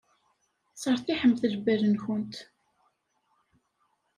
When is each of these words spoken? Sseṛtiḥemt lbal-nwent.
Sseṛtiḥemt 0.73 1.47
lbal-nwent. 1.53 2.35